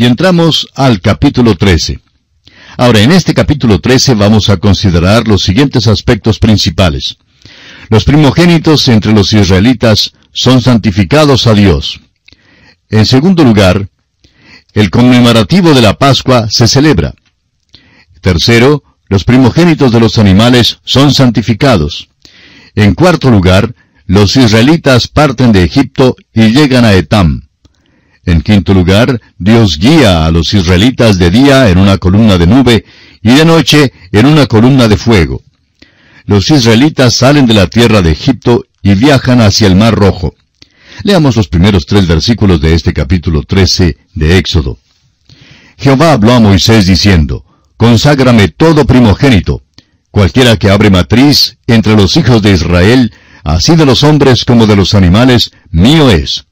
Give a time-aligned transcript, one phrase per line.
[0.00, 2.00] y entramos al capítulo 13.
[2.78, 7.18] Ahora, en este capítulo 13 vamos a considerar los siguientes aspectos principales.
[7.90, 12.00] Los primogénitos entre los israelitas son santificados a Dios.
[12.88, 13.90] En segundo lugar,
[14.72, 17.12] el conmemorativo de la Pascua se celebra.
[18.22, 22.08] Tercero, los primogénitos de los animales son santificados.
[22.74, 23.74] En cuarto lugar,
[24.06, 27.49] los israelitas parten de Egipto y llegan a Etam.
[28.30, 32.84] En quinto lugar, Dios guía a los israelitas de día en una columna de nube
[33.20, 35.42] y de noche en una columna de fuego.
[36.26, 40.36] Los israelitas salen de la tierra de Egipto y viajan hacia el Mar Rojo.
[41.02, 44.78] Leamos los primeros tres versículos de este capítulo 13 de Éxodo.
[45.76, 47.44] Jehová habló a Moisés diciendo,
[47.76, 49.64] Conságrame todo primogénito,
[50.12, 53.12] cualquiera que abre matriz entre los hijos de Israel,
[53.42, 56.44] así de los hombres como de los animales, mío es.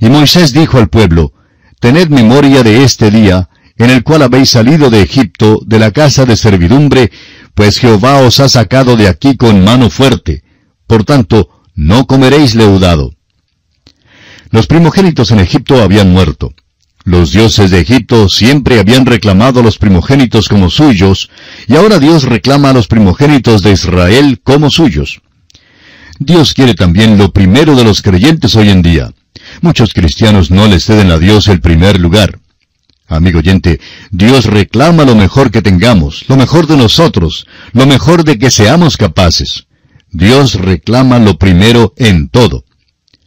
[0.00, 1.32] Y Moisés dijo al pueblo,
[1.80, 6.24] Tened memoria de este día, en el cual habéis salido de Egipto, de la casa
[6.24, 7.10] de servidumbre,
[7.54, 10.42] pues Jehová os ha sacado de aquí con mano fuerte.
[10.86, 13.14] Por tanto, no comeréis leudado.
[14.50, 16.54] Los primogénitos en Egipto habían muerto.
[17.04, 21.30] Los dioses de Egipto siempre habían reclamado a los primogénitos como suyos,
[21.66, 25.20] y ahora Dios reclama a los primogénitos de Israel como suyos.
[26.18, 29.12] Dios quiere también lo primero de los creyentes hoy en día.
[29.60, 32.38] Muchos cristianos no le ceden a Dios el primer lugar.
[33.06, 38.38] Amigo oyente, Dios reclama lo mejor que tengamos, lo mejor de nosotros, lo mejor de
[38.38, 39.66] que seamos capaces.
[40.10, 42.64] Dios reclama lo primero en todo.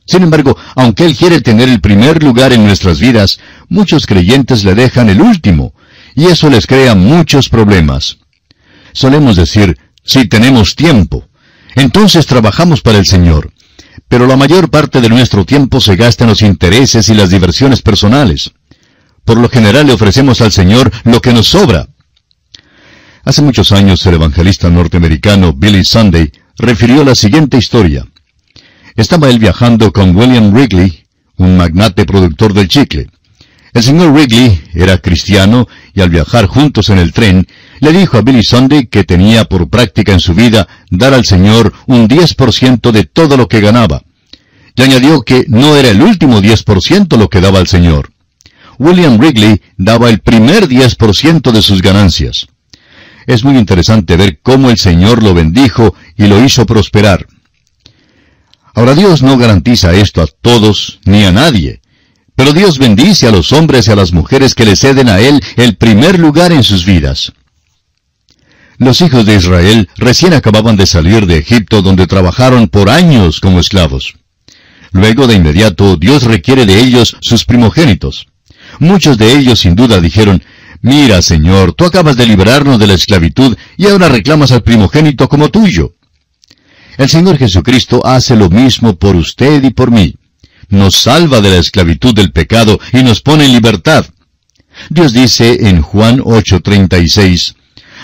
[0.06, 4.74] Sin embargo, aunque Él quiere tener el primer lugar en nuestras vidas, muchos creyentes le
[4.74, 5.74] dejan el último,
[6.16, 8.18] y eso les crea muchos problemas.
[8.94, 11.28] Solemos decir, si tenemos tiempo,
[11.76, 13.52] entonces trabajamos para el Señor.
[14.08, 17.82] Pero la mayor parte de nuestro tiempo se gasta en los intereses y las diversiones
[17.82, 18.52] personales.
[19.26, 21.88] Por lo general le ofrecemos al Señor lo que nos sobra.
[23.26, 28.08] Hace muchos años el evangelista norteamericano Billy Sunday refirió la siguiente historia.
[28.96, 31.04] Estaba él viajando con William Wrigley,
[31.36, 33.10] un magnate productor del chicle.
[33.78, 37.46] El señor Wrigley era cristiano y al viajar juntos en el tren,
[37.80, 41.72] le dijo a Billy Sunday que tenía por práctica en su vida dar al Señor
[41.86, 44.02] un 10% de todo lo que ganaba.
[44.76, 48.10] Y añadió que no era el último 10% lo que daba al Señor.
[48.80, 52.48] William Wrigley daba el primer 10% de sus ganancias.
[53.28, 57.28] Es muy interesante ver cómo el Señor lo bendijo y lo hizo prosperar.
[58.74, 61.82] Ahora Dios no garantiza esto a todos ni a nadie,
[62.38, 65.42] pero Dios bendice a los hombres y a las mujeres que le ceden a Él
[65.56, 67.34] el primer lugar en sus vidas.
[68.78, 73.60] Los hijos de Israel recién acababan de salir de Egipto donde trabajaron por años como
[73.60, 74.14] esclavos.
[74.92, 78.28] Luego de inmediato Dios requiere de ellos sus primogénitos.
[78.78, 80.44] Muchos de ellos sin duda dijeron,
[80.84, 85.50] Mira, Señor, tú acabas de liberarnos de la esclavitud y ahora reclamas al primogénito como
[85.50, 85.94] tuyo.
[87.00, 90.17] El Señor Jesucristo hace lo mismo por usted y por mí.
[90.70, 94.06] Nos salva de la esclavitud del pecado y nos pone en libertad.
[94.90, 97.56] Dios dice en Juan 8:36,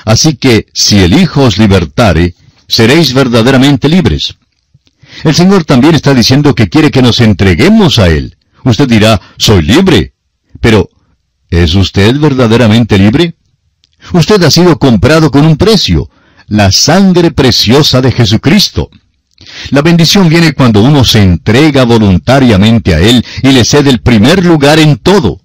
[0.06, 2.36] Así que si el Hijo os libertare,
[2.68, 4.36] seréis verdaderamente libres.
[5.24, 8.38] El Señor también está diciendo que quiere que nos entreguemos a Él.
[8.64, 10.14] Usted dirá, soy libre.
[10.60, 10.90] Pero,
[11.50, 13.36] ¿es usted verdaderamente libre?
[14.14, 16.10] Usted ha sido comprado con un precio,
[16.48, 18.90] la sangre preciosa de Jesucristo.
[19.72, 24.46] La bendición viene cuando uno se entrega voluntariamente a Él y le cede el primer
[24.46, 25.40] lugar en todo.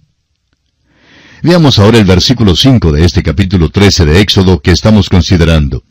[1.42, 5.84] Veamos ahora el versículo 5 de este capítulo 13 de Éxodo que estamos considerando.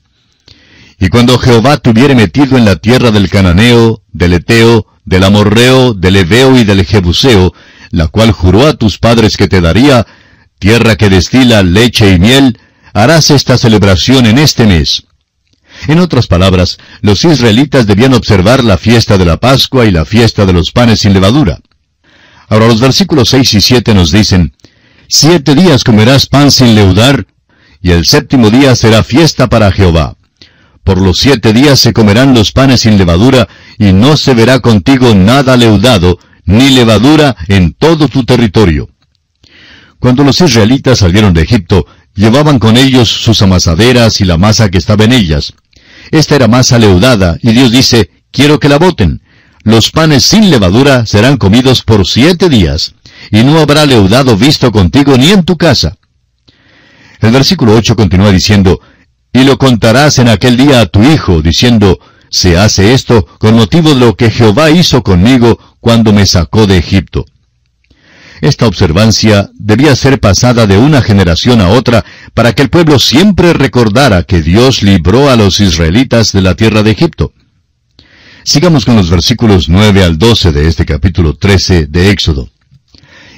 [1.00, 6.18] Y cuando Jehová te metido en la tierra del Cananeo, del Eteo, del Amorreo, del
[6.18, 7.54] Ebeo y del Jebuseo,
[7.92, 10.06] la cual juró a tus padres que te daría,
[10.60, 12.60] tierra que destila leche y miel,
[12.94, 15.06] harás esta celebración en este mes.
[15.88, 20.46] En otras palabras, los israelitas debían observar la fiesta de la Pascua y la fiesta
[20.46, 21.60] de los panes sin levadura.
[22.50, 24.54] Ahora los versículos 6 y 7 nos dicen,
[25.08, 27.28] Siete días comerás pan sin leudar,
[27.82, 30.18] y el séptimo día será fiesta para Jehová.
[30.84, 33.48] Por los siete días se comerán los panes sin levadura,
[33.78, 38.90] y no se verá contigo nada leudado, ni levadura en todo tu territorio.
[40.00, 41.86] Cuando los israelitas salieron de Egipto,
[42.16, 45.54] llevaban con ellos sus amasaderas y la masa que estaba en ellas.
[46.12, 49.22] Esta era masa leudada, y Dios dice, quiero que la boten.
[49.64, 52.94] Los panes sin levadura serán comidos por siete días
[53.32, 55.98] y no habrá leudado visto contigo ni en tu casa.
[57.20, 58.80] El versículo 8 continúa diciendo,
[59.34, 62.00] Y lo contarás en aquel día a tu hijo, diciendo,
[62.30, 66.78] Se hace esto con motivo de lo que Jehová hizo conmigo cuando me sacó de
[66.78, 67.26] Egipto.
[68.40, 72.06] Esta observancia debía ser pasada de una generación a otra
[72.38, 76.84] para que el pueblo siempre recordara que Dios libró a los israelitas de la tierra
[76.84, 77.34] de Egipto.
[78.44, 82.48] Sigamos con los versículos 9 al 12 de este capítulo 13 de Éxodo.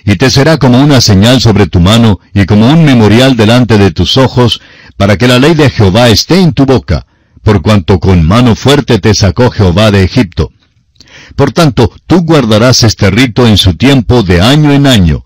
[0.04, 3.92] Y te será como una señal sobre tu mano y como un memorial delante de
[3.92, 4.60] tus ojos,
[4.98, 7.06] para que la ley de Jehová esté en tu boca,
[7.42, 10.52] por cuanto con mano fuerte te sacó Jehová de Egipto.
[11.38, 15.24] Por tanto, tú guardarás este rito en su tiempo de año en año.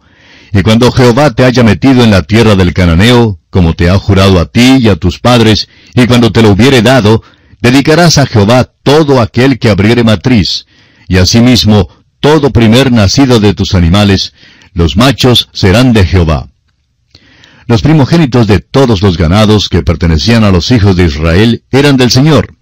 [0.52, 4.40] Y cuando Jehová te haya metido en la tierra del cananeo, como te ha jurado
[4.40, 7.22] a ti y a tus padres, y cuando te lo hubiere dado,
[7.62, 10.66] dedicarás a Jehová todo aquel que abriere matriz,
[11.08, 11.88] y asimismo
[12.20, 14.34] todo primer nacido de tus animales,
[14.74, 16.48] los machos serán de Jehová.
[17.68, 22.10] Los primogénitos de todos los ganados que pertenecían a los hijos de Israel eran del
[22.10, 22.56] Señor.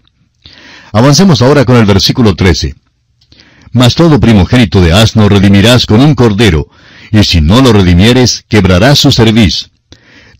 [0.92, 2.74] Avancemos ahora con el versículo 13.
[3.72, 6.68] Mas todo primogénito de asno redimirás con un cordero,
[7.10, 9.72] y si no lo redimieres, quebrarás su cerviz.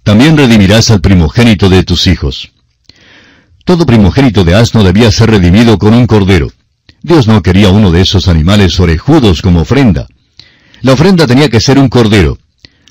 [0.02, 2.50] También redimirás al primogénito de tus hijos.
[3.64, 6.50] Todo primogénito de asno debía ser redimido con un cordero.
[7.02, 10.08] Dios no quería uno de esos animales orejudos como ofrenda.
[10.80, 12.38] La ofrenda tenía que ser un cordero.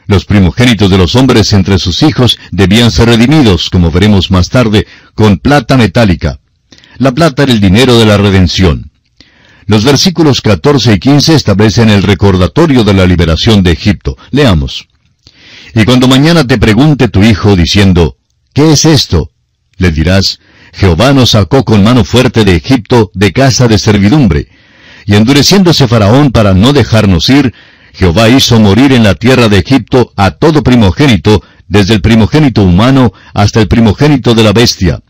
[0.07, 4.87] Los primogénitos de los hombres entre sus hijos debían ser redimidos, como veremos más tarde,
[5.13, 6.39] con plata metálica.
[6.97, 8.91] La plata era el dinero de la redención.
[9.65, 14.17] Los versículos 14 y 15 establecen el recordatorio de la liberación de Egipto.
[14.31, 14.87] Leamos.
[15.73, 18.17] Y cuando mañana te pregunte tu hijo diciendo,
[18.53, 19.31] ¿qué es esto?
[19.77, 20.39] Le dirás,
[20.73, 24.47] Jehová nos sacó con mano fuerte de Egipto de casa de servidumbre.
[25.05, 27.53] Y endureciéndose Faraón para no dejarnos ir,
[27.93, 33.13] Jehová hizo morir en la tierra de Egipto a todo primogénito, desde el primogénito humano
[33.33, 35.01] hasta el primogénito de la bestia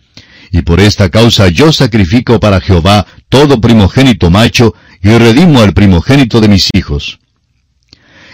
[0.51, 6.41] y por esta causa yo sacrifico para Jehová todo primogénito macho, y redimo al primogénito
[6.41, 7.20] de mis hijos.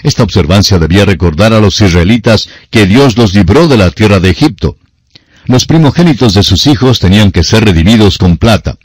[0.03, 4.29] Esta observancia debía recordar a los israelitas que Dios los libró de la tierra de
[4.29, 4.77] Egipto.
[5.45, 8.77] Los primogénitos de sus hijos tenían que ser redimidos con plata.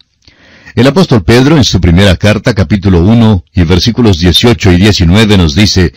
[0.75, 5.55] El apóstol Pedro en su primera carta capítulo 1 y versículos 18 y 19 nos
[5.55, 5.93] dice,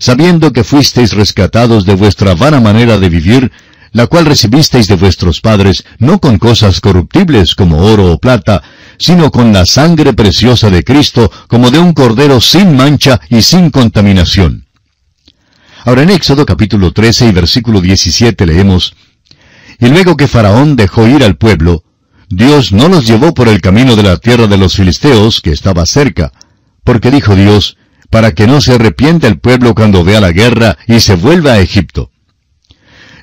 [0.00, 3.52] Sabiendo que fuisteis rescatados de vuestra vana manera de vivir,
[3.92, 8.62] la cual recibisteis de vuestros padres, no con cosas corruptibles como oro o plata,
[8.98, 13.70] sino con la sangre preciosa de Cristo, como de un cordero sin mancha y sin
[13.70, 14.66] contaminación.
[15.84, 18.94] Ahora en Éxodo capítulo 13 y versículo 17 leemos,
[19.78, 21.84] Y luego que Faraón dejó ir al pueblo,
[22.28, 25.86] Dios no los llevó por el camino de la tierra de los filisteos, que estaba
[25.86, 26.32] cerca,
[26.84, 27.78] porque dijo Dios,
[28.10, 31.60] para que no se arrepienta el pueblo cuando vea la guerra y se vuelva a
[31.60, 32.10] Egipto.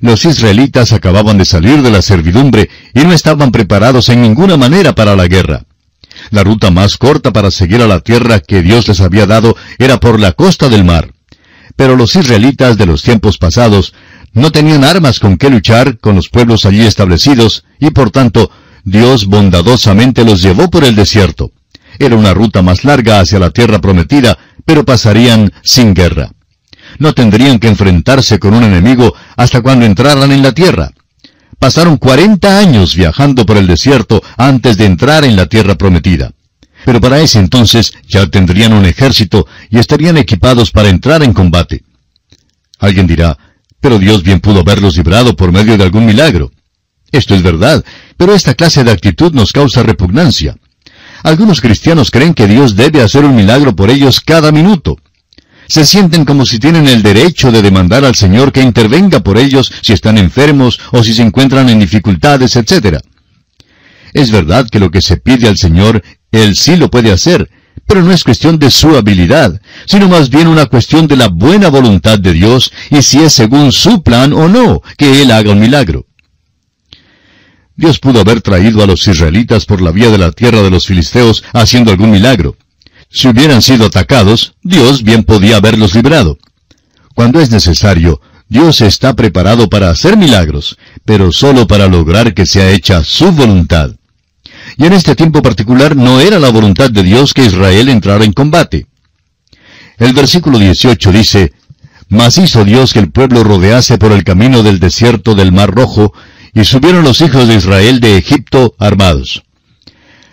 [0.06, 4.94] Los israelitas acababan de salir de la servidumbre y no estaban preparados en ninguna manera
[4.94, 5.64] para la guerra.
[6.30, 10.00] La ruta más corta para seguir a la tierra que Dios les había dado era
[10.00, 11.12] por la costa del mar.
[11.76, 13.96] Pero los israelitas de los tiempos pasados
[14.32, 18.52] no tenían armas con que luchar con los pueblos allí establecidos y por tanto
[18.84, 21.52] Dios bondadosamente los llevó por el desierto.
[21.98, 26.30] Era una ruta más larga hacia la tierra prometida, pero pasarían sin guerra
[27.00, 30.92] no tendrían que enfrentarse con un enemigo hasta cuando entraran en la tierra.
[31.60, 36.32] Pasaron cuarenta años viajando por el desierto antes de entrar en la tierra prometida.
[36.84, 41.84] Pero para ese entonces ya tendrían un ejército y estarían equipados para entrar en combate.
[42.80, 43.38] Alguien dirá,
[43.80, 46.52] pero Dios bien pudo haberlos librado por medio de algún milagro.
[47.12, 47.84] Esto es verdad,
[48.18, 50.58] pero esta clase de actitud nos causa repugnancia.
[51.24, 54.98] Algunos cristianos creen que Dios debe hacer un milagro por ellos cada minuto.
[55.68, 59.72] Se sienten como si tienen el derecho de demandar al Señor que intervenga por ellos
[59.82, 63.00] si están enfermos o si se encuentran en dificultades, etc.
[64.14, 67.50] Es verdad que lo que se pide al Señor, Él sí lo puede hacer,
[67.88, 71.70] pero no es cuestión de su habilidad, sino más bien una cuestión de la buena
[71.70, 75.60] voluntad de Dios y si es según su plan o no que Él haga un
[75.60, 76.06] milagro.
[77.76, 80.88] Dios pudo haber traído a los israelitas por la vía de la tierra de los
[80.88, 82.56] filisteos haciendo algún milagro.
[83.16, 86.38] Si hubieran sido atacados, Dios bien podía haberlos librado.
[87.14, 88.20] Cuando es necesario,
[88.50, 93.92] Dios está preparado para hacer milagros, pero solo para lograr que sea hecha su voluntad.
[94.76, 98.34] Y en este tiempo particular no era la voluntad de Dios que Israel entrara en
[98.34, 98.86] combate.
[99.98, 101.54] El versículo 18 dice,
[102.10, 106.14] Mas hizo Dios que el pueblo rodease por el camino del desierto del Mar Rojo,
[106.54, 109.44] y subieron los hijos de Israel de Egipto armados.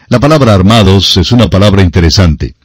[0.08, 2.56] La palabra armados es una palabra interesante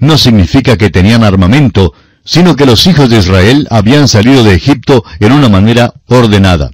[0.00, 5.04] no significa que tenían armamento, sino que los hijos de Israel habían salido de Egipto
[5.20, 6.70] en una manera ordenada.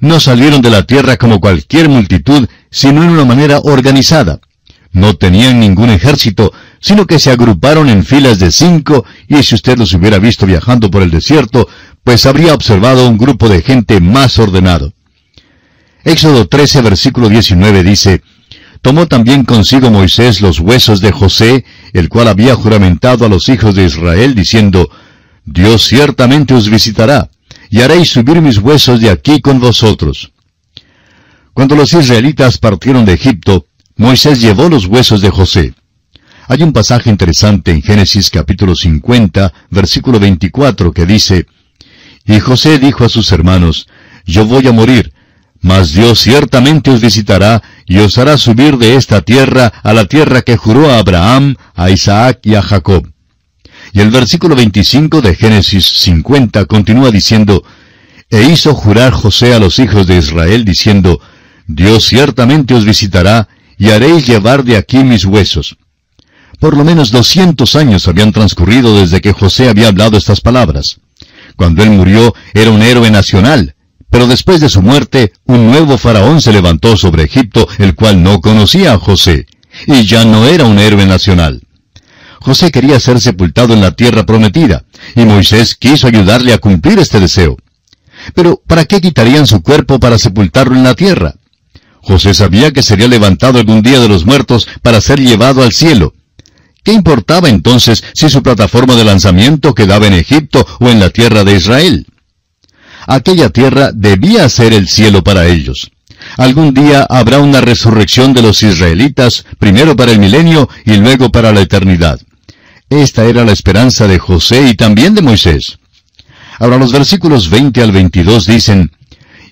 [0.00, 4.40] No salieron de la tierra como cualquier multitud, sino en una manera organizada.
[4.92, 9.76] No tenían ningún ejército, sino que se agruparon en filas de cinco, y si usted
[9.76, 11.68] los hubiera visto viajando por el desierto,
[12.04, 14.92] pues habría observado un grupo de gente más ordenado.
[16.04, 18.22] Éxodo 13, versículo 19 dice,
[18.84, 21.64] Tomó también consigo Moisés los huesos de José,
[21.94, 24.90] el cual había juramentado a los hijos de Israel, diciendo,
[25.46, 27.30] Dios ciertamente os visitará,
[27.70, 30.32] y haréis subir mis huesos de aquí con vosotros.
[31.54, 33.64] Cuando los israelitas partieron de Egipto,
[33.96, 35.72] Moisés llevó los huesos de José.
[36.46, 41.46] Hay un pasaje interesante en Génesis capítulo 50, versículo 24, que dice,
[42.26, 43.88] Y José dijo a sus hermanos,
[44.26, 45.13] Yo voy a morir,
[45.64, 50.42] mas Dios ciertamente os visitará y os hará subir de esta tierra a la tierra
[50.42, 53.08] que juró a Abraham, a Isaac y a Jacob.
[53.94, 57.64] Y el versículo 25 de Génesis 50 continúa diciendo,
[58.28, 61.18] E hizo jurar José a los hijos de Israel, diciendo,
[61.66, 65.78] Dios ciertamente os visitará, y haréis llevar de aquí mis huesos.
[66.60, 71.00] Por lo menos doscientos años habían transcurrido desde que José había hablado estas palabras.
[71.56, 73.73] Cuando él murió era un héroe nacional,
[74.14, 78.40] pero después de su muerte, un nuevo faraón se levantó sobre Egipto, el cual no
[78.40, 79.46] conocía a José,
[79.88, 81.62] y ya no era un héroe nacional.
[82.38, 84.84] José quería ser sepultado en la tierra prometida,
[85.16, 87.56] y Moisés quiso ayudarle a cumplir este deseo.
[88.36, 91.34] Pero, ¿para qué quitarían su cuerpo para sepultarlo en la tierra?
[92.00, 96.14] José sabía que sería levantado algún día de los muertos para ser llevado al cielo.
[96.84, 101.42] ¿Qué importaba entonces si su plataforma de lanzamiento quedaba en Egipto o en la tierra
[101.42, 102.06] de Israel?
[103.06, 105.90] Aquella tierra debía ser el cielo para ellos.
[106.36, 111.52] Algún día habrá una resurrección de los israelitas, primero para el milenio y luego para
[111.52, 112.20] la eternidad.
[112.90, 115.78] Esta era la esperanza de José y también de Moisés.
[116.58, 118.92] Ahora los versículos 20 al 22 dicen,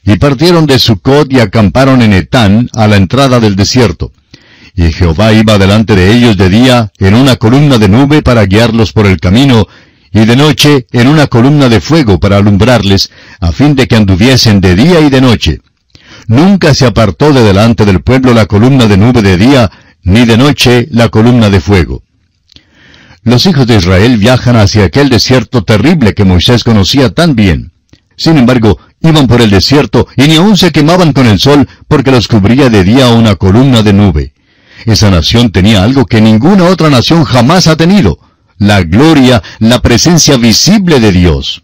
[0.05, 4.13] Y partieron de Sucot y acamparon en Etán, a la entrada del desierto.
[4.75, 8.93] Y Jehová iba delante de ellos de día en una columna de nube para guiarlos
[8.93, 9.67] por el camino,
[10.13, 14.61] y de noche en una columna de fuego para alumbrarles, a fin de que anduviesen
[14.61, 15.61] de día y de noche.
[16.27, 19.71] Nunca se apartó de delante del pueblo la columna de nube de día,
[20.03, 22.03] ni de noche la columna de fuego.
[23.23, 27.73] Los hijos de Israel viajan hacia aquel desierto terrible que Moisés conocía tan bien.
[28.17, 32.11] Sin embargo, iban por el desierto y ni aun se quemaban con el sol porque
[32.11, 34.33] los cubría de día una columna de nube.
[34.85, 38.19] Esa nación tenía algo que ninguna otra nación jamás ha tenido,
[38.63, 41.63] la gloria, la presencia visible de Dios.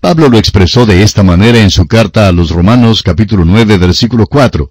[0.00, 4.26] Pablo lo expresó de esta manera en su carta a los Romanos capítulo 9 versículo
[4.26, 4.70] 4,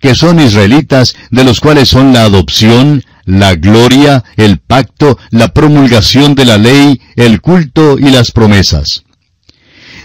[0.00, 6.34] que son israelitas de los cuales son la adopción, la gloria, el pacto, la promulgación
[6.34, 9.04] de la ley, el culto y las promesas.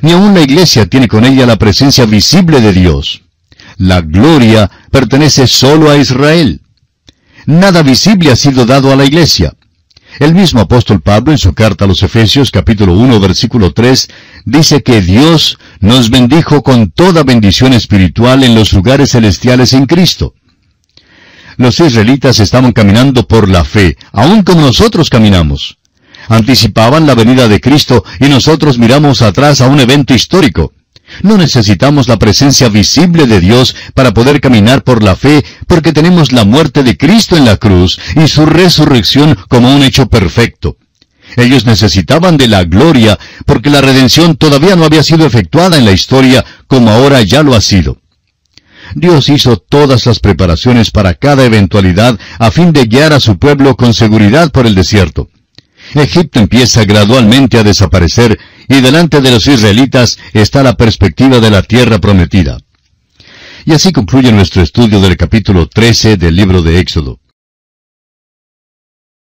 [0.02, 3.24] Ni aun la iglesia tiene con ella la presencia visible de Dios.
[3.78, 6.62] La gloria pertenece solo a Israel.
[7.46, 9.54] Nada visible ha sido dado a la iglesia.
[10.20, 14.10] El mismo apóstol Pablo en su carta a los Efesios capítulo 1 versículo 3
[14.46, 20.36] dice que Dios nos bendijo con toda bendición espiritual en los lugares celestiales en Cristo.
[21.58, 25.78] Los israelitas estaban caminando por la fe, aun como nosotros caminamos.
[26.30, 30.74] Anticipaban la venida de Cristo y nosotros miramos atrás a un evento histórico.
[31.22, 36.32] No necesitamos la presencia visible de Dios para poder caminar por la fe, porque tenemos
[36.32, 40.78] la muerte de Cristo en la cruz y su resurrección como un hecho perfecto.
[41.36, 45.92] Ellos necesitaban de la gloria, porque la redención todavía no había sido efectuada en la
[45.92, 47.98] historia como ahora ya lo ha sido.
[48.96, 53.76] Dios hizo todas las preparaciones para cada eventualidad a fin de guiar a su pueblo
[53.76, 55.30] con seguridad por el desierto.
[55.96, 61.64] Egipto empieza gradualmente a desaparecer y delante de los israelitas está la perspectiva de la
[61.64, 62.58] tierra prometida.
[63.66, 67.20] Y así concluye nuestro estudio del capítulo 13 del libro de Éxodo.